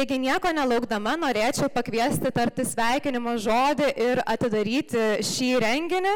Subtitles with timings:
[0.00, 6.14] Taigi nieko nelaukdama norėčiau pakviesti tarti sveikinimo žodį ir atidaryti šį renginį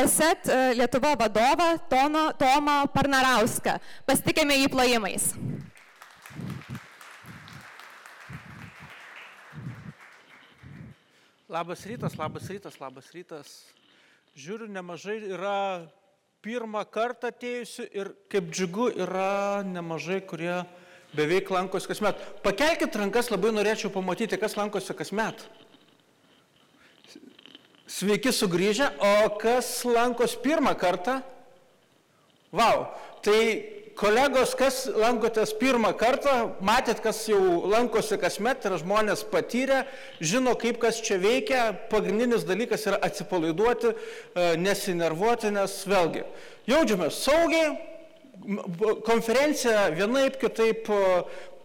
[0.00, 3.74] ESET e, Lietuva vadovą Tono, Tomą Parnarauską.
[4.08, 5.26] Pasitikėme jį plojimais.
[11.52, 13.52] Labas rytas, labas rytas, labas rytas.
[14.32, 15.60] Žiūriu, nemažai yra
[16.40, 20.62] pirmą kartą atėjusių ir kaip džiugu yra nemažai, kurie
[21.16, 22.20] beveik lankosi kasmet.
[22.44, 25.46] Pakelkite rankas, labai norėčiau pamatyti, kas lankosi kasmet.
[27.86, 31.20] Sveiki sugrįžę, o kas lankos pirmą kartą?
[32.56, 32.88] Vau,
[33.22, 33.40] tai
[33.96, 39.86] Kolegos, kas lankotės pirmą kartą, matėt, kas jau lankosi kasmet, yra žmonės patyrę,
[40.20, 46.26] žino, kaip kas čia veikia, pagrindinis dalykas yra atsipalaiduoti, e, nesinervuoti, nes vėlgi,
[46.68, 47.70] jaučiamės saugiai,
[49.06, 51.02] konferencija vienaip kitaip e,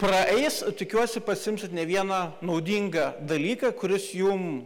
[0.01, 4.65] praeis, tikiuosi pasimsit ne vieną naudingą dalyką, kuris jum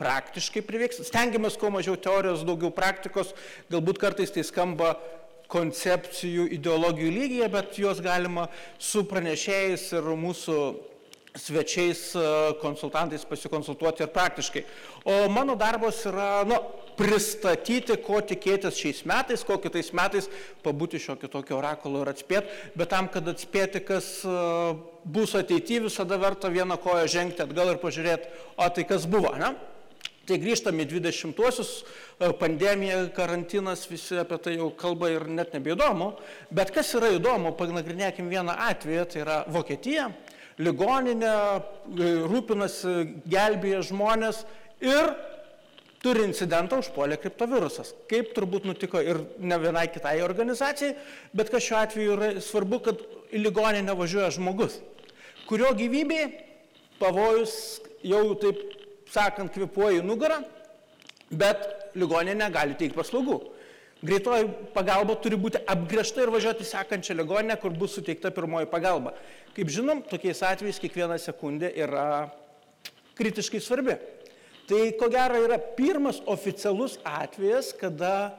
[0.00, 1.02] praktiškai priveiks.
[1.06, 3.32] Stengiamės kuo mažiau teorijos, daugiau praktikos,
[3.72, 4.96] galbūt kartais tai skamba
[5.52, 8.48] koncepcijų, ideologijų lygyje, bet juos galima
[8.80, 10.58] su pranešėjais ir mūsų
[11.36, 12.24] svečiais, e,
[12.60, 14.64] konsultantais pasikonsultuoti ir praktiškai.
[15.04, 16.58] O mano darbas yra nu,
[16.98, 20.28] pristatyti, ko tikėtis šiais metais, ko kitais metais,
[20.64, 24.38] pabūti šio kitokio orakulo ir atspėti, bet tam, kad atspėti, kas e,
[25.04, 29.34] bus ateityje, visada verta vieną koją žengti atgal ir pažiūrėti, o tai kas buvo.
[29.40, 29.54] Ne?
[30.22, 36.12] Tai grįžtame į 20-uosius, e, pandemija, karantinas, visi apie tai jau kalba ir net nebeįdomu.
[36.54, 40.12] Bet kas yra įdomu, pagnagrinėkim vieną atvejį, tai yra Vokietija,
[40.62, 44.44] ligoninė, e, rūpinasi, gelbėja žmonės
[44.82, 45.10] ir
[46.02, 47.92] turi incidentą užpuolė kriptovirusas.
[48.10, 50.96] Kaip turbūt nutiko ir ne vienai kitai organizacijai,
[51.36, 54.80] bet kas šiuo atveju yra svarbu, kad į ligoninę važiuoja žmogus,
[55.48, 56.24] kurio gyvybė
[57.00, 57.54] pavojus
[58.06, 58.60] jau taip
[59.12, 60.42] sakant, kvepuoja į nugarą,
[61.30, 63.40] bet ligoninė negali teikti paslaugų.
[64.02, 69.14] Greitoji pagalba turi būti apgriežta ir važiuoti sekančią ligoninę, kur bus suteikta pirmoji pagalba.
[69.54, 72.06] Kaip žinom, tokiais atvejais kiekviena sekundė yra
[73.18, 73.94] kritiškai svarbi.
[74.72, 78.32] Tai ko gero yra pirmas oficialus atvejas, kada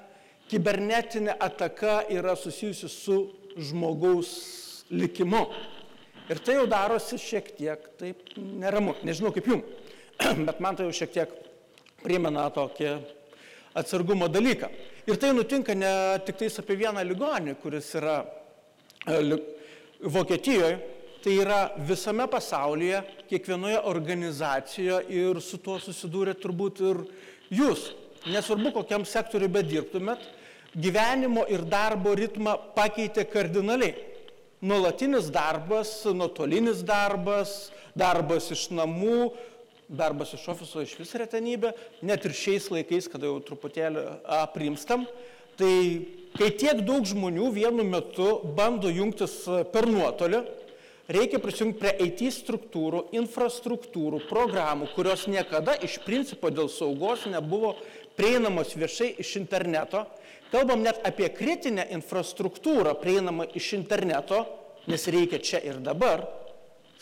[0.50, 3.18] kibernetinė ataka yra susijusi su
[3.54, 4.32] žmogaus
[4.90, 5.44] likimu.
[6.34, 8.96] Ir tai jau darosi šiek tiek taip neramu.
[9.06, 9.86] Nežinau kaip jums.
[10.48, 11.38] bet man tai jau šiek tiek
[12.02, 12.90] primena tokį
[13.78, 14.72] atsargumo dalyką.
[15.06, 15.94] Ir tai nutinka ne
[16.26, 18.24] tik tais apie vieną ligonį, kuris yra
[19.06, 19.38] e,
[20.02, 20.82] Vokietijoje,
[21.24, 27.04] tai yra visame pasaulyje, kiekvienoje organizacijoje ir su tuo susidūrė turbūt ir
[27.54, 27.92] jūs.
[28.28, 30.24] Nesvarbu, kokiam sektoriu bedirbtumėt,
[30.76, 33.96] gyvenimo ir darbo ritmą pakeitė kardinaliai.
[34.64, 39.34] Nuolatinis darbas, nuotolinis darbas, darbas iš namų,
[39.92, 41.74] darbas iš ofiso iš vis retenybė,
[42.04, 44.06] net ir šiais laikais, kada jau truputėlį
[44.40, 45.06] aprimstam.
[45.60, 45.76] Tai
[46.40, 49.36] kai tiek daug žmonių vienu metu bando jungtis
[49.76, 50.42] per nuotolį,
[51.08, 57.76] reikia prisijungti prie IT struktūrų, infrastruktūrų, programų, kurios niekada iš principo dėl saugos nebuvo
[58.18, 60.06] prieinamos viešai iš interneto.
[60.54, 64.46] Kalbam net apie kritinę infrastruktūrą prieinamą iš interneto,
[64.88, 66.28] nes reikia čia ir dabar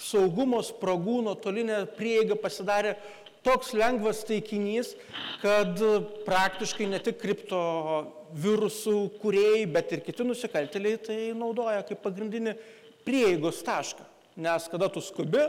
[0.02, 2.96] saugumo spragų nuotolinė prieiga pasidarė
[3.46, 4.96] toks lengvas taikinys,
[5.42, 5.80] kad
[6.26, 7.62] praktiškai ne tik kripto
[8.42, 12.56] virusų kuriejai, bet ir kiti nusikaltėliai tai naudoja kaip pagrindinį
[13.06, 14.08] prieigos tašką.
[14.42, 15.44] Nes kada tu skubi,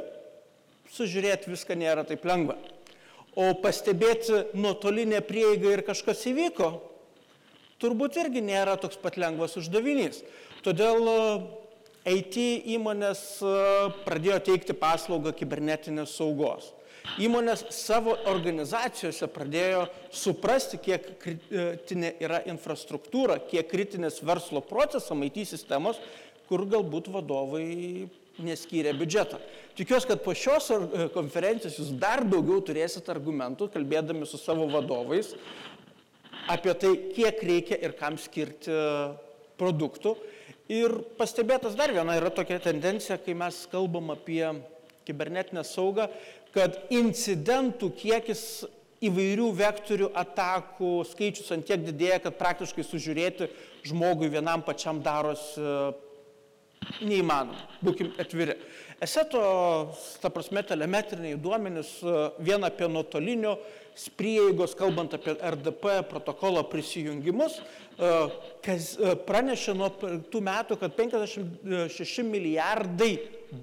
[0.92, 2.58] sužiūrėti viską nėra taip lengva.
[3.32, 6.72] O pastebėti nuotolinę prieigą ir kažkas įvyko,
[7.80, 10.20] turbūt irgi nėra toks pat lengvas uždavinys.
[10.62, 11.08] Todėl
[12.08, 12.36] IT
[12.74, 13.56] įmonės e,
[14.02, 16.72] pradėjo teikti paslaugą kibernetinės saugos.
[17.22, 19.84] Įmonės savo organizacijose pradėjo
[20.14, 25.98] suprasti, kiek kritinė yra infrastruktūra, kiek kritinės verslo procesam IT sistemos,
[26.52, 28.06] kur galbūt vadovai
[28.42, 29.40] neskyrė biudžetą.
[29.80, 35.32] Tikiuosi, kad po šios e, konferencijos jūs dar daugiau turėsit argumentų, kalbėdami su savo vadovais,
[36.52, 38.76] apie tai, kiek reikia ir kam skirti
[39.60, 40.16] produktų
[40.72, 44.44] Ir pastebėtas dar viena yra tokia tendencija, kai mes kalbam apie
[45.04, 46.06] kibernetinę saugą,
[46.54, 48.62] kad incidentų kiekis
[49.02, 53.50] įvairių vektorių atakų skaičius ant tiek didėja, kad praktiškai sužiūrėti
[53.90, 55.60] žmogui vienam pačiam darosi
[57.00, 57.68] neįmanoma.
[57.82, 58.58] Būkim atviri.
[59.02, 59.40] Eseto,
[60.22, 61.96] ta prasme, telemetriniai duomenys,
[62.44, 63.56] vien apie nuotolinio
[64.16, 67.58] prieigos, kalbant apie RDP protokolo prisijungimus,
[68.64, 68.92] kas
[69.26, 69.90] pranešė nuo
[70.30, 73.12] tų metų, kad 56 milijardai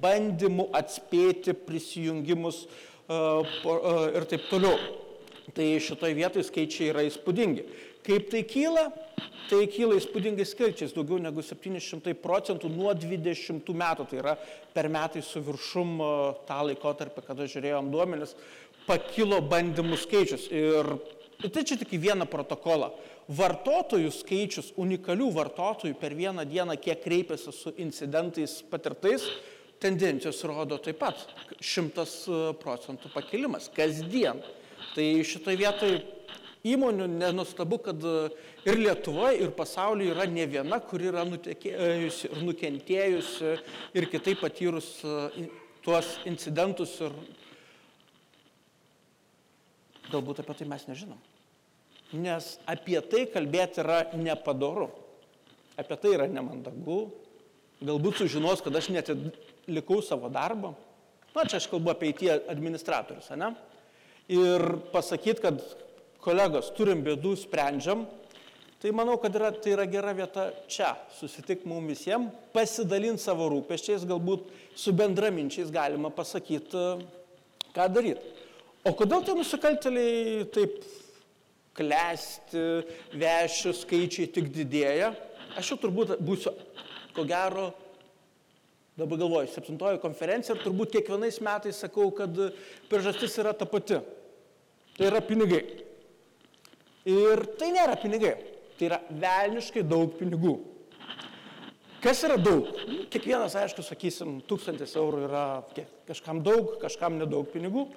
[0.03, 2.65] bandymų atspėti prisijungimus
[3.09, 4.75] ir taip toliau.
[5.55, 7.63] Tai šitoje vietoje skaičiai yra įspūdingi.
[8.09, 8.87] Kaip tai kyla?
[9.49, 14.07] Tai kyla įspūdingai skaičiais, daugiau negu 700 procentų nuo 20 metų.
[14.09, 14.33] Tai yra
[14.73, 15.93] per metai su viršum
[16.49, 18.33] tą laikotarpį, kada žiūrėjom duomenis,
[18.87, 20.47] pakilo bandymų skaičius.
[20.49, 20.89] Ir
[21.53, 22.89] tai čia tik į vieną protokolą.
[23.29, 29.29] Vartotojų skaičius, unikalių vartotojų per vieną dieną, kiek kreipiasi su incidentais patirtais,
[29.77, 31.27] tendencijos rodo taip pat
[31.61, 34.41] 100 procentų pakilimas kasdien.
[34.95, 35.99] Tai šitoje vietoje
[36.67, 38.03] įmonių nenustabu, kad
[38.67, 43.53] ir Lietuvoje, ir pasaulyje yra ne viena, kuri yra nutekėjusi ir nukentėjusi
[43.95, 44.89] ir kitaip patyrus
[45.85, 47.15] tuos incidentus ir
[50.11, 51.19] galbūt apie tai mes nežinom.
[52.19, 54.89] Nes apie tai kalbėti yra nepadaru,
[55.79, 57.03] apie tai yra nemandagu,
[57.79, 59.11] galbūt sužinos, kad aš net
[59.69, 60.73] likau savo darbą.
[61.35, 63.53] Na, čia aš kalbu apie IT administratorius, ne?
[64.33, 64.63] Ir
[64.93, 65.61] pasakyti, kad
[66.23, 68.05] kolegos, turim bėdų, sprendžiam,
[68.79, 74.07] tai manau, kad yra, tai yra gera vieta čia susitikti mums visiems, pasidalinti savo rūpeščiais,
[74.09, 76.85] galbūt su bendraminčiais galima pasakyti,
[77.75, 78.35] ką daryti.
[78.87, 80.79] O kodėl tie nusikaltėliai taip
[81.79, 82.63] klesti,
[83.19, 85.11] vešių skaičiai tik didėja?
[85.59, 86.53] Aš jau turbūt būsiu,
[87.15, 87.69] ko gero,
[88.99, 92.35] dabar galvoju, septintoji konferencija ir turbūt kiekvienais metais sakau, kad
[92.91, 93.99] priežastis yra ta pati.
[94.97, 95.88] Tai yra pinigai.
[97.09, 98.35] Ir tai nėra pinigai,
[98.77, 100.57] tai yra velniškai daug pinigų.
[102.03, 102.69] Kas yra daug?
[103.11, 105.43] Kiekvienas, aišku, sakysim, tūkstantis eurų yra
[106.07, 107.89] kažkam daug, kažkam nedaug pinigų.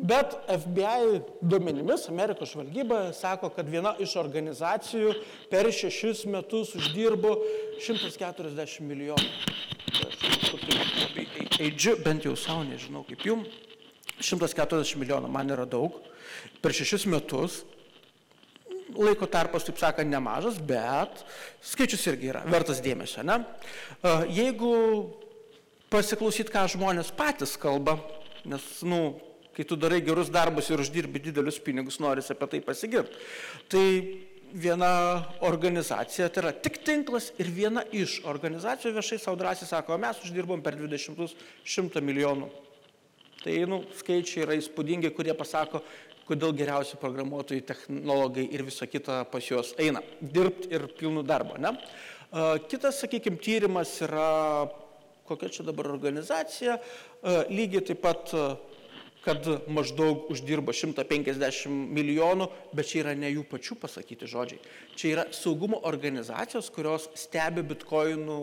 [0.00, 5.12] Bet FBI duomenimis Amerikos žvalgyba sako, kad viena iš organizacijų
[5.50, 7.34] per šešis metus uždirbo
[7.82, 9.28] 140 milijonų
[11.60, 13.44] eidžiu, bent jau savo, nežinau kaip jum,
[14.20, 16.00] 140 milijonų man yra daug,
[16.64, 17.62] per šešis metus,
[18.96, 21.24] laiko tarpas, taip sakant, nemažas, bet
[21.64, 23.24] skaičius irgi yra vertas dėmesio.
[23.26, 23.40] Ne?
[24.32, 24.72] Jeigu
[25.92, 27.98] pasiklausyt, ką žmonės patys kalba,
[28.48, 29.18] nes, nu,
[29.56, 33.18] kai tu darai gerus darbus ir uždirbi didelius pinigus, norisi apie tai pasigirti,
[33.70, 33.86] tai
[34.50, 34.92] viena
[35.46, 40.62] organizacija, tai yra tik tinklas ir viena iš organizacijų viešai savo drąsiai sako, mes uždirbom
[40.64, 41.34] per 20
[41.64, 42.50] 100 milijonų.
[43.40, 45.80] Tai nu, skaičiai yra įspūdingi, kurie pasako,
[46.30, 51.58] kodėl geriausi programuotojai, technologai ir visa kita pas juos eina dirbti ir pilnų darbo.
[51.58, 51.74] Ne?
[52.70, 54.68] Kitas, sakykime, tyrimas yra,
[55.26, 56.78] kokia čia dabar organizacija,
[57.50, 58.30] lygiai taip pat
[59.24, 62.46] kad maždaug uždirba 150 milijonų,
[62.76, 64.62] bet čia yra ne jų pačių pasakyti žodžiai.
[64.96, 68.38] Čia yra saugumo organizacijos, kurios stebi bitkoinų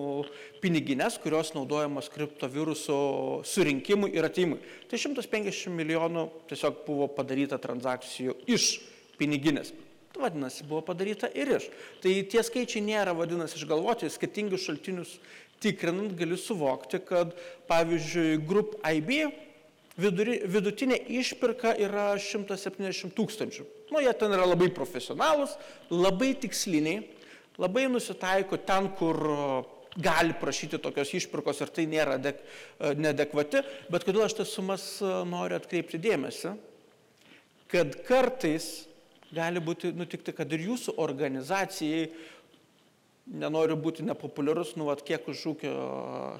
[0.62, 3.00] piniginės, kurios naudojamos kriptoviruso
[3.47, 4.62] surinkimui ir atimui.
[4.89, 8.77] Tai 150 milijonų tiesiog buvo padaryta transakcijų iš
[9.18, 9.73] piniginės.
[10.13, 11.68] Tai vadinasi, buvo padaryta ir iš.
[12.06, 15.18] Tai tie skaičiai nėra, vadinasi, išgalvoti, skirtingus šaltinius
[15.62, 17.33] tikrinant gali suvokti, kad
[17.69, 19.12] pavyzdžiui, Group IB
[20.01, 23.66] viduri, vidutinė išpirka yra 170 tūkstančių.
[23.92, 25.56] Nu, jie ten yra labai profesionalūs,
[25.94, 27.04] labai tiksliniai,
[27.61, 29.21] labai nusitaiko ten, kur
[29.97, 32.44] gali prašyti tokios išpirkos ir tai nėra dek,
[32.99, 36.54] nedekvati, bet kodėl aš tas sumas noriu atkreipti dėmesį,
[37.71, 38.87] kad kartais
[39.33, 42.06] gali būti nutikti, kad ir jūsų organizacijai
[43.27, 45.73] nenoriu būti nepopuliarus, nu, vat, kiek už ūkio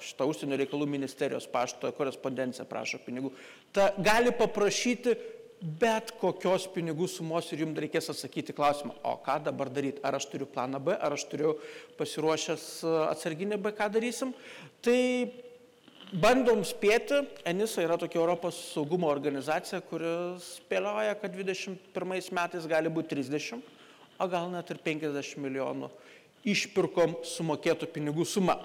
[0.04, 3.34] šitą užsienio reikalų ministerijos pašto korespondenciją prašo pinigų.
[3.76, 5.18] Ta gali paprašyti
[5.58, 10.30] bet kokios pinigų sumos ir jums reikės atsakyti klausimą, o ką dabar daryti, ar aš
[10.32, 11.56] turiu planą B, ar aš turiu
[11.98, 12.68] pasiruošęs
[13.10, 14.36] atsarginį B, ką darysim.
[14.86, 15.00] Tai
[16.14, 23.18] bandom spėti, ENISA yra tokia Europos saugumo organizacija, kuris spėlioja, kad 21 metais gali būti
[23.18, 23.66] 30,
[24.22, 25.90] o gal net ir 50 milijonų
[26.48, 28.58] išpirkom sumokėtų pinigų suma.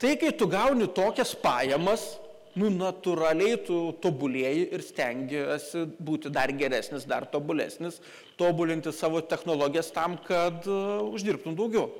[0.00, 2.16] Tai kai tu gauni tokias pajamas,
[2.58, 8.00] nu natūraliai tu tobulėjai ir stengiasi būti dar geresnis, dar tobulesnis,
[8.40, 11.90] tobulinti savo technologijas tam, kad uh, uždirbtum daugiau.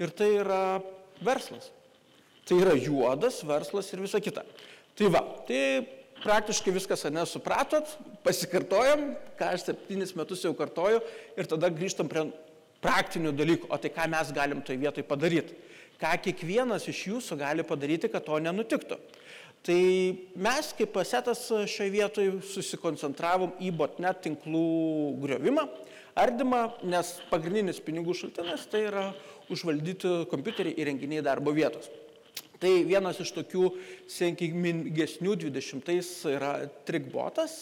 [0.00, 0.80] Ir tai yra
[1.24, 1.70] verslas.
[2.48, 4.44] Tai yra juodas verslas ir visa kita.
[4.98, 5.62] Tai va, tai
[6.20, 7.88] praktiškai viskas, nesupratot,
[8.24, 11.00] pasikartojam, ką aš septynis metus jau kartoju
[11.38, 12.26] ir tada grįžtam prie
[12.84, 15.56] praktinių dalykų, o tai ką mes galim toj vietoj padaryti.
[16.00, 18.96] Ką kiekvienas iš jūsų gali padaryti, kad to nenutiktų.
[19.60, 19.80] Tai
[20.40, 24.62] mes kaip pasetas šioje vietoje susikoncentravom į botnet tinklų
[25.20, 25.66] griovimą,
[26.16, 29.10] ardymą, nes pagrindinis pinigų šaltinis tai yra
[29.52, 31.90] užvaldyti kompiuteriai įrenginiai darbo vietos.
[32.60, 33.68] Tai vienas iš tokių
[34.08, 36.54] sėkmingesnių 20-ais yra
[36.88, 37.54] Trikbotas,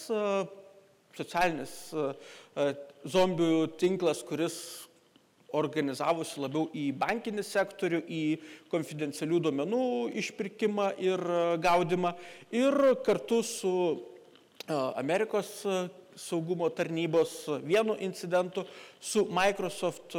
[1.15, 1.75] socialinis
[3.07, 4.55] zombių tinklas, kuris
[5.57, 8.23] organizavosi labiau į bankinį sektorių, į
[8.71, 9.83] konfidencialių duomenų
[10.21, 11.23] išpirkimą ir
[11.63, 12.13] gaudimą.
[12.53, 13.73] Ir kartu su
[14.69, 15.63] Amerikos
[16.19, 18.65] saugumo tarnybos vienu incidentu
[18.99, 20.13] su Microsoft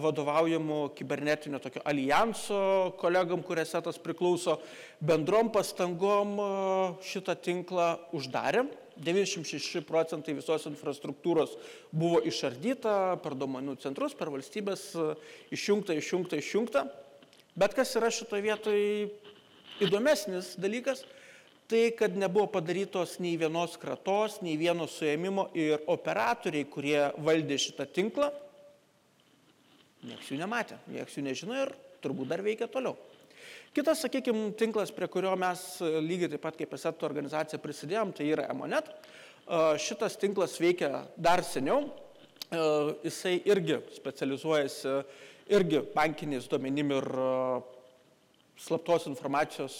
[0.00, 4.56] vadovaujamu kibernetinio tokio alijanso kolegom, kuriuose tas priklauso,
[5.00, 6.38] bendrom pastangom
[7.04, 11.54] šitą tinklą uždarėm 96 procentai visos infrastruktūros
[11.90, 15.08] buvo išardyta per duomenų centrus, per valstybės e,
[15.56, 16.84] išjungta, išjungta, išjungta.
[17.58, 19.10] Bet kas yra šitoje vietoje
[19.84, 21.04] įdomesnis dalykas,
[21.68, 27.86] tai kad nebuvo padarytos nei vienos kratos, nei vieno suėmimo ir operatoriai, kurie valdė šitą
[27.88, 28.28] tinklą,
[30.08, 31.72] nieks jų nematė, nieks jų nežino ir
[32.04, 32.96] turbūt dar veikia toliau.
[33.72, 38.26] Kitas, sakykime, tinklas, prie kurio mes e, lygiai taip pat kaip ESETO organizacija prisidėjom, tai
[38.28, 38.90] yra Emonet.
[38.92, 41.86] E, šitas tinklas veikia dar seniau.
[42.52, 42.66] E,
[43.06, 44.92] jisai irgi specializuojasi
[45.56, 47.08] irgi bankiniais duomenim ir
[48.60, 49.78] slaptos informacijos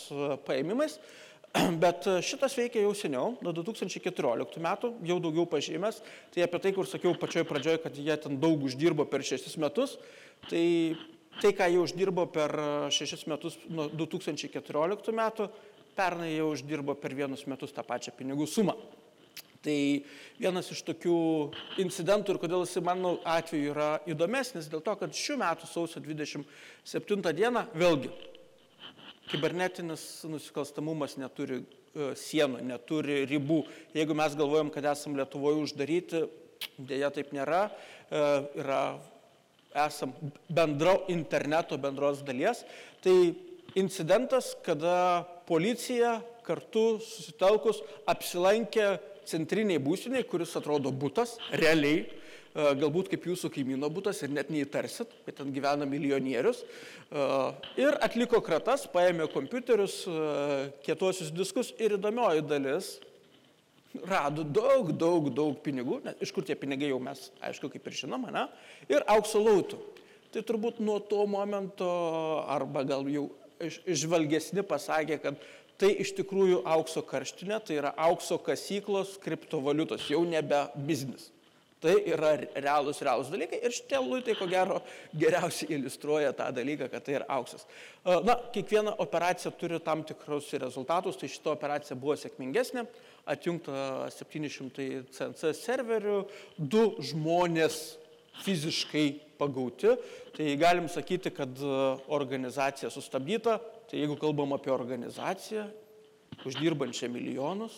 [0.49, 0.97] paėmimais.
[1.85, 6.01] Bet šitas veikia jau seniau, nuo 2014 metų, jau daugiau pažymės.
[6.33, 9.99] Tai apie tai, kur sakiau pačioj pradžioje, kad jie ten daug uždirbo per šešis metus,
[10.49, 10.65] tai
[11.41, 12.55] tai, ką jie uždirbo per
[12.93, 15.49] šešis metus nuo 2014 metų,
[15.97, 18.77] pernai jau uždirbo per vienus metus tą pačią pinigų sumą.
[19.63, 19.79] Tai
[20.43, 21.17] vienas iš tokių
[21.85, 27.31] incidentų ir kodėl jisai mano atveju yra įdomesnis, dėl to, kad šių metų sausio 27
[27.39, 28.11] dieną vėlgi
[29.31, 33.63] kibernetinis nusikalstamumas neturi e, sienų, neturi ribų.
[33.95, 36.25] Jeigu mes galvojam, kad esam Lietuvoje uždaryti,
[36.77, 37.69] dėja taip nėra,
[38.11, 38.25] e,
[38.61, 38.83] yra
[39.75, 40.13] esam
[40.49, 42.65] bendro interneto bendros dalies.
[43.03, 43.35] Tai
[43.79, 48.97] incidentas, kada policija kartu susitelkus apsilankė
[49.29, 55.13] centriniai būsiniai, kuris atrodo būtas, realiai, e, galbūt kaip jūsų kaimyno būtas ir net neįtarsit,
[55.27, 56.65] bet ten gyvena milijonierius.
[56.65, 57.29] E,
[57.85, 60.27] ir atliko kratas, paėmė kompiuterius, e,
[60.87, 62.97] kietuosius diskus ir įdomioji dalis
[64.09, 67.99] rado daug, daug, daug pinigų, nes iš kur tie pinigai jau mes, aišku, kaip ir
[68.03, 68.47] žinom, ne,
[68.91, 69.81] ir aukso lautų.
[70.33, 71.89] Tai turbūt nuo to momento,
[72.49, 73.27] arba gal jau
[73.61, 75.43] išvalgesni pasakė, kad
[75.81, 81.29] tai iš tikrųjų aukso karštinė, tai yra aukso kasyklos kriptovaliutos, jau nebe biznis.
[81.83, 84.77] Tai yra realūs, realūs dalykai ir šitie luitai, ko gero,
[85.19, 87.67] geriausiai iliustruoja tą dalyką, kad tai yra auksas.
[88.23, 92.87] Na, kiekviena operacija turi tam tikrus rezultatus, tai šita operacija buvo sėkmingesnė,
[93.35, 96.23] atjungta 700 CNC serverių,
[96.59, 97.83] du žmonės
[98.45, 99.07] fiziškai
[99.43, 99.97] pagauti,
[100.39, 101.67] tai galim sakyti, kad
[102.15, 103.59] organizacija sustabdyta,
[103.91, 105.67] tai jeigu kalbam apie organizaciją,
[106.47, 107.75] uždirbančią milijonus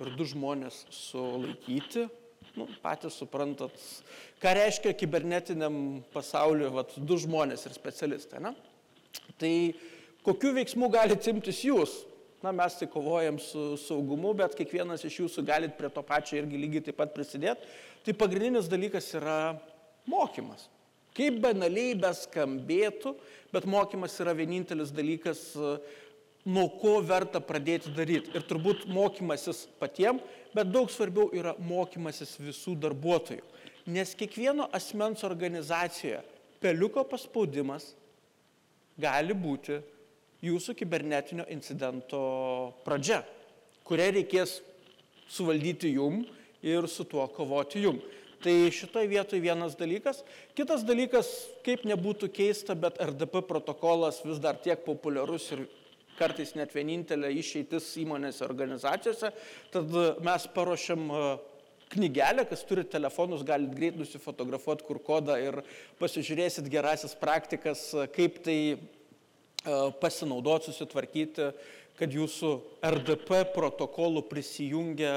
[0.00, 2.10] ir du žmonės sulaikyti,
[2.58, 3.74] nu, patys suprantat,
[4.42, 5.74] ką reiškia kibernetiniam
[6.12, 8.42] pasauliu vat, du žmonės ir specialistai.
[8.44, 8.52] Na?
[9.40, 9.52] Tai
[10.26, 11.94] kokiu veiksmu galite imtis jūs?
[12.42, 16.58] Na, mes tai kovojam su saugumu, bet kiekvienas iš jūsų galit prie to pačio irgi
[16.58, 17.68] lygiai taip pat prisidėti.
[18.02, 19.36] Tai pagrindinis dalykas yra
[20.10, 20.66] mokymas.
[21.14, 23.12] Kaip banaliai beskambėtų,
[23.54, 25.44] bet mokymas yra vienintelis dalykas,
[26.44, 28.32] nuo ko verta pradėti daryti.
[28.34, 30.20] Ir turbūt mokymasis patiem,
[30.54, 33.44] bet daug svarbiau yra mokymasis visų darbuotojų.
[33.92, 36.20] Nes kiekvieno asmens organizacijoje
[36.62, 37.92] peliuko paspaudimas
[39.00, 39.80] gali būti
[40.42, 42.22] jūsų kibernetinio incidento
[42.86, 43.22] pradžia,
[43.86, 44.60] kurią reikės
[45.30, 46.22] suvaldyti jum
[46.62, 47.98] ir su tuo kovoti jum.
[48.42, 50.24] Tai šitoje vietoje vienas dalykas.
[50.58, 51.28] Kitas dalykas,
[51.62, 55.62] kaip nebūtų keista, bet RDP protokolas vis dar tiek populiarus ir
[56.18, 59.32] kartais net vienintelė išeitis įmonėse organizacijose.
[59.72, 61.22] Tad mes paruošiam e,
[61.94, 65.60] knygelę, kas turi telefonus, galite greit nusifotografuoti kur kodą ir
[66.00, 68.76] pasižiūrėsit gerasis praktikas, kaip tai e,
[70.02, 71.50] pasinaudoti, susitvarkyti,
[71.98, 72.52] kad jūsų
[72.88, 75.16] RDP protokolų prisijungia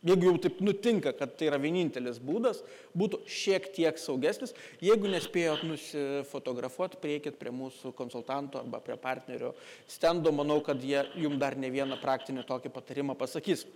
[0.00, 2.62] Jeigu jau taip nutinka, kad tai yra vienintelis būdas,
[2.96, 4.54] būtų šiek tiek saugesnis.
[4.80, 9.52] Jeigu nespėjot nusifotografuoti, prieikit prie mūsų konsultanto arba prie partnerio
[9.90, 13.66] stendo, manau, kad jie jums dar ne vieną praktinį tokį patarimą pasakys.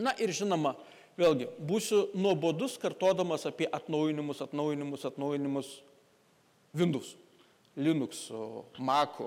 [0.00, 0.78] Na ir žinoma,
[1.20, 5.74] vėlgi, būsiu nuobodus kartodamas apie atnaujinimus, atnaujinimus, atnaujinimus
[6.72, 7.12] Windows,
[7.76, 8.30] Linux,
[8.78, 9.20] Mac,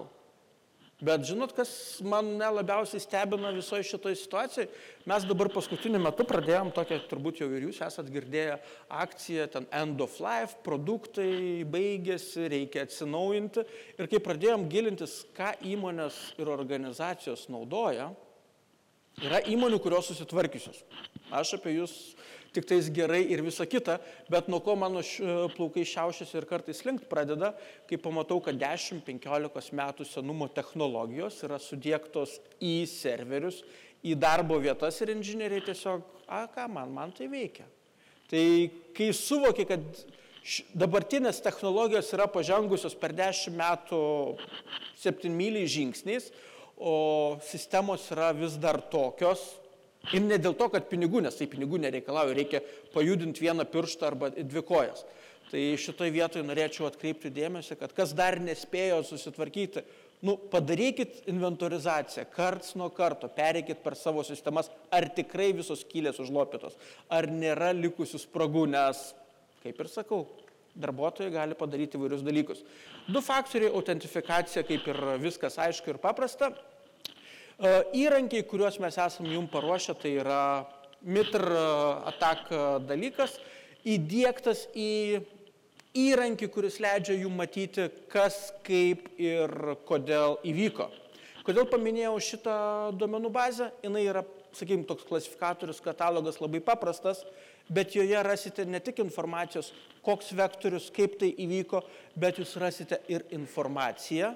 [1.03, 1.69] Bet žinot, kas
[2.07, 4.69] mane labiausiai stebina visoje šitoje situacijoje?
[5.10, 8.55] Mes dabar paskutiniu metu pradėjom tokią, turbūt jau ir jūs esat girdėję,
[9.03, 13.65] akciją, ten end of life, produktai baigėsi, reikia atsinaujinti.
[13.98, 18.13] Ir kai pradėjom gilintis, ką įmonės ir organizacijos naudoja,
[19.27, 20.86] yra įmonių, kurios susitvarkysios.
[21.36, 21.98] Aš apie jūs
[22.53, 23.98] tik tais gerai ir visa kita,
[24.29, 25.01] bet nuo ko mano
[25.55, 27.53] plaukai šiaušiasi ir kartais linkt pradeda,
[27.89, 33.63] kai pamatau, kad 10-15 metų senumo technologijos yra sudėktos į serverius,
[34.03, 37.65] į darbo vietas ir inžinieriai tiesiog, a ką man, man tai veikia.
[38.29, 38.45] Tai
[38.95, 39.83] kai suvoki, kad
[40.75, 44.00] dabartinės technologijos yra pažengusios per 10 metų
[45.03, 46.29] 7 myliai žingsniais,
[46.77, 49.53] o sistemos yra vis dar tokios,
[50.12, 52.60] Ir ne dėl to, kad pinigų, nes tai pinigų nereikalauja, reikia
[52.91, 55.05] pajudinti vieną pirštą arba dvi kojas.
[55.48, 59.83] Tai šitoje vietoje norėčiau atkreipti dėmesį, kad kas dar nespėjo susitvarkyti,
[60.27, 66.75] nu, padarykit inventorizaciją, karts nuo karto, pereikit per savo sistemas, ar tikrai visos kylės užlopytos,
[67.12, 69.05] ar nėra likusių spragų, nes,
[69.63, 70.24] kaip ir sakau,
[70.79, 72.63] darbuotojai gali padaryti įvairius dalykus.
[73.07, 76.53] Du faktoriai- autentifikacija, kaip ir viskas aišku ir paprasta,
[77.96, 80.39] įrankiai, kuriuos mes esam jums paruošę, tai yra
[81.03, 81.46] MITR
[82.12, 82.50] atak
[82.88, 83.38] dalykas,
[83.84, 85.22] įdėktas į
[85.93, 90.89] įrankį, kuris leidžia jums matyti, kas, kaip ir kodėl įvyko.
[91.43, 92.58] Kodėl paminėjau šitą
[92.96, 93.70] duomenų bazę?
[93.84, 94.24] Jis yra,
[94.55, 97.25] sakykime, toks klasifikatorius, katalogas labai paprastas,
[97.67, 101.84] bet joje rasite ne tik informacijos, koks vektorius, kaip tai įvyko,
[102.20, 104.34] bet jūs rasite ir informaciją,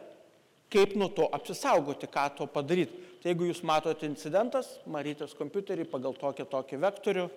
[0.73, 3.03] kaip nuo to apsisaugoti, ką to padaryti.
[3.21, 7.27] Tai jeigu jūs matote incidentas, marytės kompiuterį pagal tokį tokį vektorių,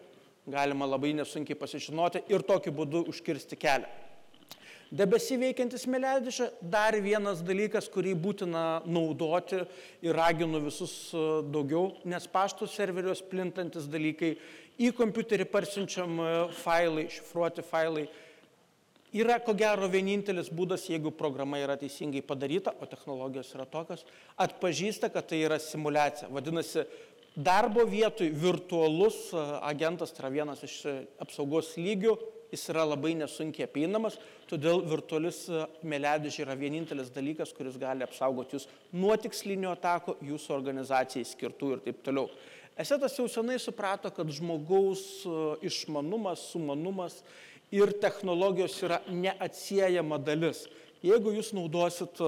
[0.51, 3.89] galima labai nesunkiai pasižinoti ir tokiu būdu užkirsti kelią.
[4.91, 9.61] Debesį veikiantis meledišė- dar vienas dalykas, kurį būtina naudoti
[10.03, 14.37] ir raginu visus e, daugiau, nes pašto serverius plintantis dalykai
[14.81, 18.09] į kompiuterį parsiunčiam e, failai, šifruoti failai
[19.13, 24.05] yra ko gero vienintelis būdas, jeigu programa yra teisingai padaryta, o technologijos yra tokios,
[24.41, 26.31] atpažįsta, kad tai yra simulacija.
[26.33, 26.87] Vadinasi,
[27.37, 29.31] darbo vietoj virtualus
[29.63, 30.77] agentas tai yra vienas iš
[31.23, 32.17] apsaugos lygių,
[32.51, 34.17] jis yra labai nesunkiai apeinamas,
[34.51, 35.45] todėl virtualis
[35.87, 41.85] meledižė yra vienintelis dalykas, kuris gali apsaugoti jūs nuo tikslinio atako, jūsų organizacijai skirtų ir
[41.85, 42.27] taip toliau.
[42.81, 45.03] Esetas jau senai suprato, kad žmogaus
[45.67, 47.21] išmanumas, sumanumas
[47.75, 50.65] ir technologijos yra neatsiejama dalis.
[51.05, 52.19] Jeigu jūs naudosit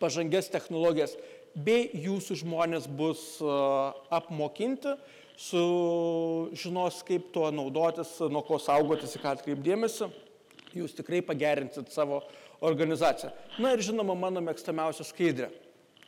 [0.00, 1.14] pažangės technologijas,
[1.54, 3.22] bei jūsų žmonės bus
[4.12, 4.94] apmokinti,
[5.40, 10.10] sužinos, kaip tuo naudotis, nuo ko saugotis, į ką atkreipdėmėsi,
[10.76, 12.20] jūs tikrai pagerinsit savo
[12.60, 13.32] organizaciją.
[13.62, 15.48] Na ir žinoma, mano mėgstamiausia skaidrė.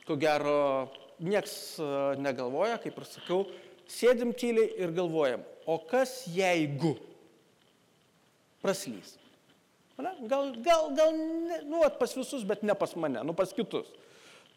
[0.06, 0.90] Ko gero,
[1.22, 1.78] nieks
[2.20, 3.46] negalvoja, kaip ir sakiau,
[3.88, 6.96] sėdim tyliai ir galvojam, o kas jeigu?
[8.62, 9.16] Praslys.
[10.02, 13.90] Gal, gal, gal ne, nu, pas visus, bet ne pas mane, nu pas kitus.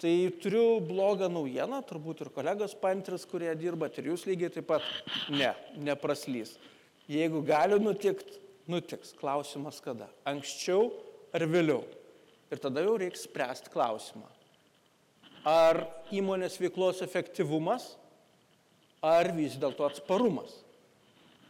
[0.02, 0.12] Tai
[0.44, 4.88] turiu blogą naujieną, turbūt ir kolegos pantris, kurie dirba, ir jūs lygiai taip pat.
[5.32, 6.58] Ne, nepraslys.
[7.12, 9.13] Jeigu gali nutikti, nutiks.
[9.15, 10.10] Klausimas kada?
[10.28, 10.89] Anksčiau
[11.36, 11.86] ar vėliau?
[12.52, 14.28] Ir tada jau reikia spręsti klausimą.
[15.46, 17.94] Ar įmonės veiklos efektyvumas,
[19.06, 20.64] ar vis dėlto atsparumas?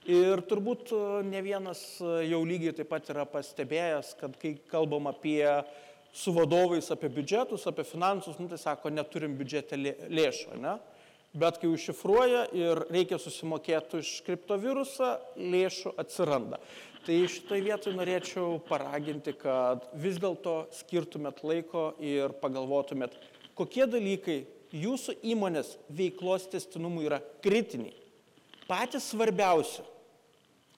[0.05, 5.07] Ir turbūt e, ne vienas e, jau lygiai taip pat yra pastebėjęs, kad kai kalbam
[5.09, 5.41] apie
[6.13, 10.75] su vadovais apie biudžetus, apie finansus, nu, tai sako, neturim biudžete lėšų, ne?
[11.35, 15.09] Bet kai užšifruoja ir reikia susimokėti už kriptovirusą,
[15.41, 16.61] lėšų atsiranda.
[17.05, 23.17] Tai šitoje vietoje norėčiau paraginti, kad vis dėlto skirtumėt laiko ir pagalvotumėt,
[23.57, 24.37] kokie dalykai
[24.85, 27.97] jūsų įmonės veiklos testinumui yra kritiniai,
[28.69, 29.94] patys svarbiausi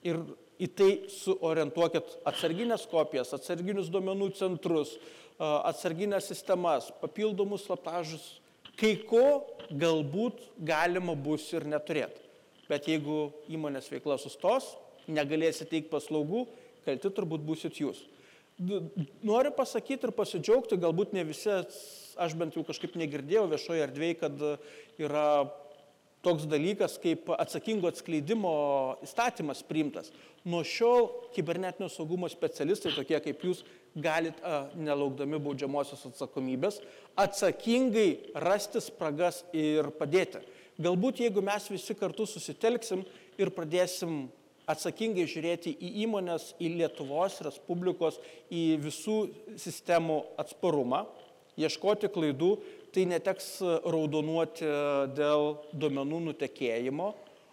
[0.06, 0.20] ir
[0.58, 4.96] į tai suorientuokit atsarginės kopijas, atsarginius duomenų centrus,
[5.38, 8.26] atsarginės sistemas, papildomus slaptažus,
[8.78, 12.24] kai ko galbūt galima bus ir neturėti.
[12.68, 14.74] Bet jeigu įmonės veikla sustos,
[15.08, 16.44] negalėsite teikti paslaugų,
[16.84, 18.02] kalti turbūt busit jūs.
[19.22, 21.54] Noriu pasakyti ir pasidžiaugti, galbūt ne visi,
[22.18, 24.44] aš bent jau kažkaip negirdėjau viešoje erdvėje, kad
[24.98, 25.28] yra
[26.24, 28.52] toks dalykas kaip atsakingo atskleidimo
[29.06, 30.10] įstatymas priimtas.
[30.48, 33.64] Nuo šiol kibernetinio saugumo specialistai, tokie kaip jūs,
[33.98, 34.38] galit,
[34.78, 36.80] nelaukdami baudžiamosios atsakomybės,
[37.18, 40.42] atsakingai rasti spragas ir padėti.
[40.78, 43.02] Galbūt jeigu mes visi kartu susitelksim
[43.40, 44.28] ir pradėsim
[44.68, 48.20] atsakingai žiūrėti į įmonės, į Lietuvos Respublikos,
[48.52, 49.18] į visų
[49.58, 51.06] sistemų atsparumą,
[51.58, 52.52] ieškoti klaidų,
[52.94, 54.68] tai neteks raudonuoti
[55.16, 57.08] dėl duomenų nutekėjimo,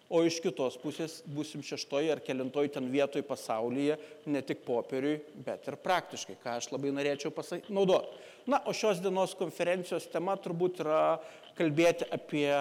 [0.10, 3.98] o iš kitos pusės busim šeštoji ar kelintoj ten vietoj pasaulyje,
[4.30, 7.34] ne tik popieriui, bet ir praktiškai, ką aš labai norėčiau
[7.74, 8.20] naudoti.
[8.46, 11.18] Na, o šios dienos konferencijos tema turbūt yra
[11.58, 12.52] kalbėti apie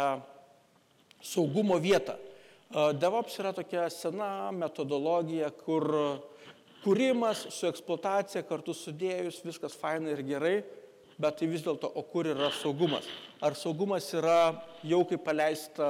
[1.24, 2.16] saugumo vietą.
[2.72, 5.84] DevOps yra tokia sena metodologija, kur
[6.84, 10.56] kūrimas su eksploatacija kartu sudėjus viskas faina ir gerai,
[11.20, 13.06] bet tai vis dėlto, o kur yra saugumas?
[13.44, 14.54] Ar saugumas yra
[14.86, 15.88] jau kaip paleista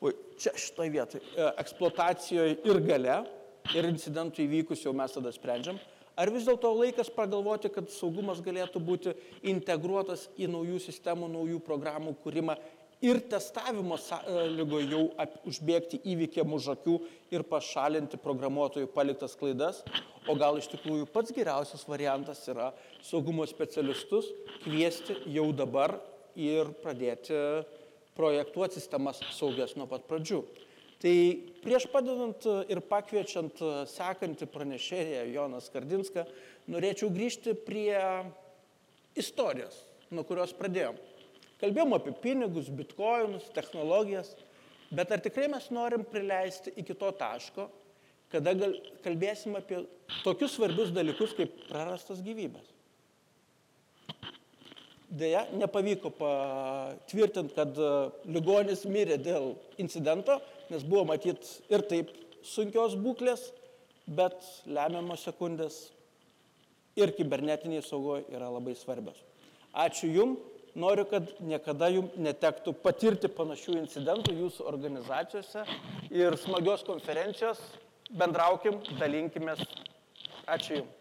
[0.00, 1.22] oi, čia šitoje vietoje,
[1.60, 3.20] eksploatacijoje ir gale,
[3.76, 5.78] ir incidentų įvykus jau mes tada sprendžiam,
[6.18, 9.14] ar vis dėlto laikas pagalvoti, kad saugumas galėtų būti
[9.52, 12.56] integruotas į naujų sistemų, naujų programų kūrimą
[13.00, 15.02] ir testavimo sąlygo jau
[15.46, 16.98] užbėgti įvykiam už akių
[17.34, 19.82] ir pašalinti programuotojų paliktas klaidas,
[20.28, 22.72] o gal iš tikrųjų pats geriausias variantas yra
[23.06, 24.32] saugumo specialistus
[24.64, 25.98] kviesti jau dabar
[26.38, 27.38] ir pradėti
[28.18, 30.42] projektuoti sistemas saugias nuo pat pradžių.
[30.98, 31.14] Tai
[31.62, 36.24] prieš padedant ir pakviečiant sekantį pranešėją Joną Skardinską,
[36.66, 37.94] norėčiau grįžti prie
[39.18, 39.78] istorijos,
[40.10, 40.98] nuo kurios pradėjom.
[41.58, 44.30] Kalbėjom apie pinigus, bitkoinus, technologijas,
[44.94, 47.66] bet ar tikrai mes norim prileisti iki to taško,
[48.32, 49.82] kada gal, kalbėsim apie
[50.22, 52.74] tokius svarbius dalykus kaip prarastas gyvybės?
[55.08, 57.92] Deja, nepavyko patvirtinti, kad e,
[58.28, 60.36] ligonis mirė dėl incidento,
[60.68, 62.12] nes buvo matyt ir taip
[62.44, 63.46] sunkios būklės,
[64.04, 64.36] bet
[64.68, 65.86] lemiamos sekundės
[67.00, 69.16] ir kibernetiniai saugoje yra labai svarbios.
[69.72, 70.36] Ačiū Jum,
[70.74, 75.64] noriu, kad niekada Jum netektų patirti panašių incidentų jūsų organizacijose
[76.10, 77.62] ir smagios konferencijos.
[78.08, 79.64] Bendraukim, dalinkimės.
[80.48, 80.94] Ačiū Jums.